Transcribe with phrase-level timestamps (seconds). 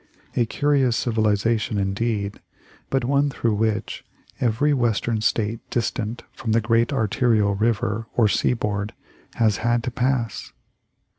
[0.35, 2.39] A curious civilization indeed,
[2.89, 4.03] but one through which
[4.39, 8.95] every Western State distant from the great arterial river or seaboard
[9.35, 10.53] has had to pass.